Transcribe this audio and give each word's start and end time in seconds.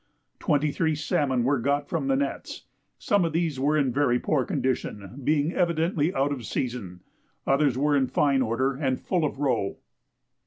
Twenty 0.39 0.71
three 0.71 0.95
salmon 0.95 1.43
were 1.43 1.59
got 1.59 1.87
from 1.87 2.07
the 2.07 2.15
nets; 2.15 2.63
some 2.97 3.23
of 3.23 3.33
these 3.33 3.59
were 3.59 3.77
in 3.77 3.91
very 3.93 4.17
poor 4.19 4.45
condition 4.45 5.21
being 5.23 5.53
evidently 5.53 6.11
out 6.11 6.31
of 6.31 6.43
season; 6.43 7.01
others 7.45 7.77
were 7.77 7.95
in 7.95 8.07
fine 8.07 8.41
order 8.41 8.73
and 8.73 8.99
full 8.99 9.23
of 9.23 9.37
roe. 9.37 9.77